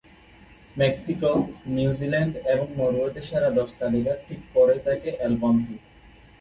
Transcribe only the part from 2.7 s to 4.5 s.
নরওয়েতে সেরা দশ তালিকার ঠিক